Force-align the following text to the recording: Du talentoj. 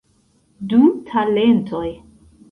Du 0.71 0.79
talentoj. 1.09 1.85